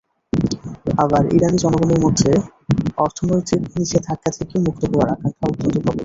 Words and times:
আবার 1.03 1.23
ইরানি 1.35 1.57
জনগণের 1.57 1.99
মধ্যে 2.05 2.31
অর্থনৈতিক 2.97 3.61
নিষেধাজ্ঞা 3.75 4.31
থেকে 4.37 4.55
মুক্ত 4.65 4.81
হওয়ার 4.91 5.07
আকাঙ্ক্ষা 5.13 5.45
অত্যন্ত 5.47 5.75
প্রবল। 5.77 5.97